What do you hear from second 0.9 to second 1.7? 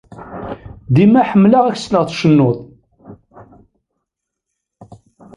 Dima ḥemmleɣ